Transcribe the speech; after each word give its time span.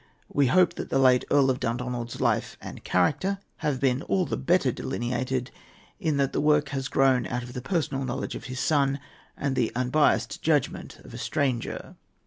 We 0.33 0.47
hope 0.47 0.73
that 0.77 0.89
the 0.89 0.97
late 0.97 1.25
Earl 1.29 1.51
of 1.51 1.59
Dundonald's 1.59 2.19
life 2.19 2.57
and 2.59 2.83
character 2.83 3.37
have 3.57 3.79
been 3.79 4.01
all 4.01 4.25
the 4.25 4.35
better 4.35 4.71
delineated 4.71 5.51
in 5.99 6.17
that 6.17 6.33
the 6.33 6.41
work 6.41 6.69
has 6.69 6.87
grown 6.87 7.27
out 7.27 7.43
of 7.43 7.53
the 7.53 7.61
personal 7.61 8.03
knowledge 8.03 8.33
of 8.33 8.45
his 8.45 8.59
son 8.59 8.99
and 9.37 9.55
the 9.55 9.71
unbiassed 9.75 10.41
judgment 10.41 10.97
of 11.03 11.13
a 11.13 11.19
stranger. 11.19 11.97